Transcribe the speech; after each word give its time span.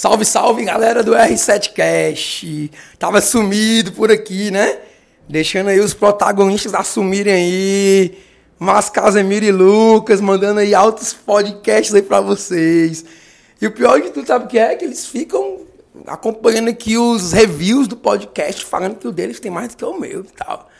Salve, 0.00 0.24
salve, 0.24 0.64
galera 0.64 1.02
do 1.02 1.12
R7Cast. 1.12 2.70
Tava 2.98 3.20
sumido 3.20 3.92
por 3.92 4.10
aqui, 4.10 4.50
né? 4.50 4.78
Deixando 5.28 5.68
aí 5.68 5.78
os 5.78 5.92
protagonistas 5.92 6.72
assumirem 6.72 7.34
aí. 7.34 8.18
Mas 8.58 8.88
Casemiro 8.88 9.44
e 9.44 9.52
Lucas 9.52 10.22
mandando 10.22 10.60
aí 10.60 10.74
altos 10.74 11.12
podcasts 11.12 11.94
aí 11.94 12.00
pra 12.00 12.22
vocês. 12.22 13.04
E 13.60 13.66
o 13.66 13.72
pior 13.72 14.00
de 14.00 14.08
tudo, 14.08 14.26
sabe 14.26 14.46
o 14.46 14.48
que 14.48 14.58
é? 14.58 14.74
Que 14.74 14.86
eles 14.86 15.04
ficam 15.04 15.66
acompanhando 16.06 16.70
aqui 16.70 16.96
os 16.96 17.32
reviews 17.32 17.86
do 17.86 17.94
podcast, 17.94 18.64
falando 18.64 18.96
que 18.96 19.06
o 19.06 19.12
deles 19.12 19.38
tem 19.38 19.50
mais 19.50 19.68
do 19.68 19.76
que 19.76 19.84
o 19.84 20.00
meu 20.00 20.22
e 20.22 20.32
tal. 20.34 20.70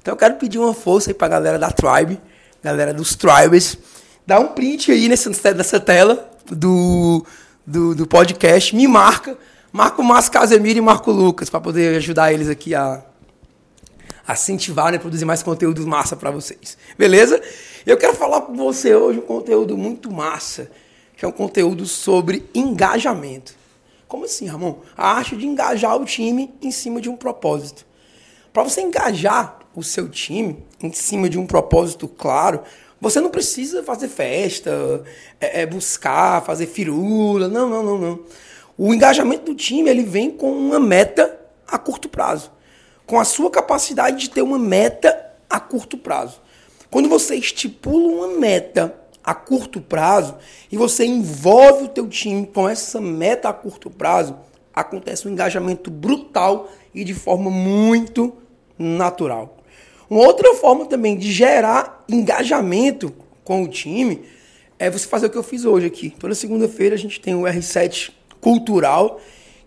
Então 0.00 0.14
eu 0.14 0.16
quero 0.16 0.36
pedir 0.36 0.60
uma 0.60 0.74
força 0.74 1.10
aí 1.10 1.14
pra 1.14 1.26
galera 1.26 1.58
da 1.58 1.72
Tribe, 1.72 2.20
galera 2.62 2.94
dos 2.94 3.16
Tribes. 3.16 3.76
Dá 4.24 4.38
um 4.38 4.46
print 4.46 4.92
aí 4.92 5.08
nessa, 5.08 5.28
nessa 5.54 5.80
tela 5.80 6.30
do 6.48 7.26
do, 7.66 7.94
do 7.94 8.06
podcast, 8.06 8.74
me 8.74 8.86
marca, 8.86 9.36
marca 9.72 10.00
o 10.00 10.04
Márcio 10.04 10.32
Casemiro 10.32 10.78
e 10.78 10.82
Marco 10.82 11.10
Lucas, 11.10 11.48
para 11.48 11.60
poder 11.60 11.96
ajudar 11.96 12.32
eles 12.32 12.48
aqui 12.48 12.74
a, 12.74 13.04
a 14.26 14.32
incentivar, 14.32 14.92
né, 14.92 14.98
produzir 14.98 15.24
mais 15.24 15.42
conteúdos 15.42 15.84
massa 15.84 16.16
para 16.16 16.30
vocês. 16.30 16.76
Beleza? 16.98 17.40
Eu 17.86 17.96
quero 17.96 18.14
falar 18.14 18.42
com 18.42 18.54
você 18.56 18.94
hoje 18.94 19.18
um 19.18 19.22
conteúdo 19.22 19.76
muito 19.76 20.10
massa, 20.10 20.70
que 21.16 21.24
é 21.24 21.28
um 21.28 21.32
conteúdo 21.32 21.86
sobre 21.86 22.48
engajamento. 22.54 23.54
Como 24.08 24.24
assim, 24.24 24.46
Ramon? 24.46 24.80
A 24.96 25.12
arte 25.12 25.36
de 25.36 25.46
engajar 25.46 25.96
o 25.96 26.04
time 26.04 26.52
em 26.60 26.72
cima 26.72 27.00
de 27.00 27.08
um 27.08 27.16
propósito. 27.16 27.86
Para 28.52 28.64
você 28.64 28.80
engajar 28.80 29.59
o 29.74 29.82
seu 29.82 30.08
time 30.08 30.64
em 30.82 30.92
cima 30.92 31.28
de 31.28 31.38
um 31.38 31.46
propósito 31.46 32.08
claro, 32.08 32.62
você 33.00 33.20
não 33.20 33.30
precisa 33.30 33.82
fazer 33.82 34.08
festa, 34.08 35.02
é, 35.40 35.62
é 35.62 35.66
buscar, 35.66 36.44
fazer 36.44 36.66
firula. 36.66 37.48
Não, 37.48 37.68
não, 37.68 37.82
não, 37.82 37.98
não. 37.98 38.20
O 38.76 38.92
engajamento 38.92 39.44
do 39.46 39.54
time 39.54 39.88
ele 39.88 40.02
vem 40.02 40.30
com 40.30 40.52
uma 40.52 40.78
meta 40.78 41.38
a 41.66 41.78
curto 41.78 42.08
prazo. 42.08 42.52
Com 43.06 43.18
a 43.18 43.24
sua 43.24 43.50
capacidade 43.50 44.18
de 44.18 44.30
ter 44.30 44.42
uma 44.42 44.58
meta 44.58 45.30
a 45.48 45.58
curto 45.58 45.96
prazo. 45.96 46.40
Quando 46.90 47.08
você 47.08 47.36
estipula 47.36 48.26
uma 48.26 48.38
meta 48.38 48.94
a 49.22 49.34
curto 49.34 49.80
prazo 49.80 50.36
e 50.70 50.76
você 50.76 51.04
envolve 51.04 51.84
o 51.84 51.88
teu 51.88 52.08
time 52.08 52.46
com 52.46 52.68
essa 52.68 53.00
meta 53.00 53.48
a 53.48 53.52
curto 53.52 53.88
prazo, 53.88 54.36
acontece 54.74 55.26
um 55.26 55.30
engajamento 55.30 55.90
brutal 55.90 56.70
e 56.94 57.04
de 57.04 57.14
forma 57.14 57.50
muito 57.50 58.32
natural. 58.78 59.59
Uma 60.10 60.26
outra 60.26 60.52
forma 60.54 60.86
também 60.86 61.16
de 61.16 61.30
gerar 61.30 62.04
engajamento 62.08 63.14
com 63.44 63.62
o 63.62 63.68
time 63.68 64.24
é 64.76 64.90
você 64.90 65.06
fazer 65.06 65.26
o 65.26 65.30
que 65.30 65.38
eu 65.38 65.42
fiz 65.44 65.64
hoje 65.64 65.86
aqui. 65.86 66.10
Toda 66.18 66.34
segunda-feira 66.34 66.96
a 66.96 66.98
gente 66.98 67.20
tem 67.20 67.36
o 67.36 67.42
R7 67.42 68.10
Cultural, 68.40 69.20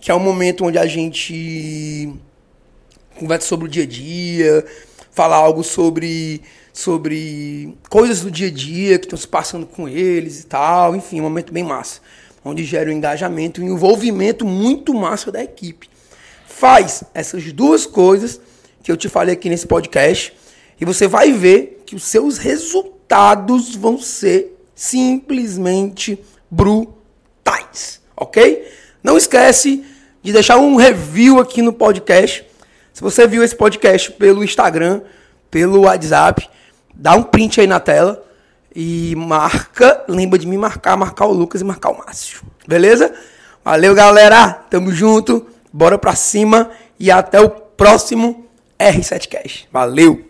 que 0.00 0.10
é 0.10 0.14
um 0.14 0.18
momento 0.18 0.64
onde 0.64 0.78
a 0.78 0.86
gente 0.86 2.10
conversa 3.18 3.46
sobre 3.48 3.66
o 3.66 3.68
dia 3.68 3.82
a 3.82 3.86
dia, 3.86 4.64
fala 5.10 5.36
algo 5.36 5.62
sobre, 5.62 6.40
sobre 6.72 7.76
coisas 7.90 8.22
do 8.22 8.30
dia 8.30 8.48
a 8.48 8.50
dia 8.50 8.98
que 8.98 9.04
estão 9.04 9.18
se 9.18 9.28
passando 9.28 9.66
com 9.66 9.86
eles 9.86 10.40
e 10.40 10.46
tal. 10.46 10.96
Enfim, 10.96 11.20
um 11.20 11.24
momento 11.24 11.52
bem 11.52 11.64
massa. 11.64 12.00
Onde 12.42 12.64
gera 12.64 12.88
o 12.88 12.92
um 12.94 12.96
engajamento 12.96 13.60
e 13.60 13.64
um 13.64 13.74
envolvimento 13.74 14.46
muito 14.46 14.94
massa 14.94 15.30
da 15.30 15.44
equipe. 15.44 15.90
Faz 16.46 17.04
essas 17.12 17.52
duas 17.52 17.84
coisas 17.84 18.40
que 18.82 18.90
eu 18.90 18.96
te 18.96 19.08
falei 19.08 19.34
aqui 19.34 19.48
nesse 19.48 19.66
podcast 19.66 20.32
e 20.80 20.84
você 20.84 21.06
vai 21.06 21.32
ver 21.32 21.82
que 21.86 21.94
os 21.94 22.04
seus 22.04 22.38
resultados 22.38 23.74
vão 23.74 23.98
ser 23.98 24.56
simplesmente 24.74 26.18
brutais, 26.50 28.00
ok? 28.16 28.66
Não 29.02 29.16
esquece 29.16 29.84
de 30.22 30.32
deixar 30.32 30.56
um 30.58 30.76
review 30.76 31.38
aqui 31.38 31.62
no 31.62 31.72
podcast. 31.72 32.44
Se 32.92 33.02
você 33.02 33.26
viu 33.26 33.42
esse 33.42 33.54
podcast 33.54 34.12
pelo 34.12 34.42
Instagram, 34.44 35.02
pelo 35.50 35.82
WhatsApp, 35.82 36.48
dá 36.94 37.14
um 37.14 37.22
print 37.22 37.60
aí 37.60 37.66
na 37.66 37.80
tela 37.80 38.24
e 38.74 39.14
marca, 39.16 40.04
lembra 40.08 40.38
de 40.38 40.46
me 40.46 40.56
marcar, 40.56 40.96
marcar 40.96 41.26
o 41.26 41.32
Lucas 41.32 41.60
e 41.60 41.64
marcar 41.64 41.90
o 41.90 41.98
Márcio. 41.98 42.42
Beleza? 42.66 43.12
Valeu, 43.64 43.94
galera. 43.94 44.52
Tamo 44.70 44.92
junto. 44.92 45.46
Bora 45.72 45.98
pra 45.98 46.14
cima 46.14 46.70
e 46.98 47.10
até 47.10 47.40
o 47.40 47.48
próximo 47.48 48.46
R7 48.80 49.28
Cash. 49.28 49.66
Valeu! 49.70 50.29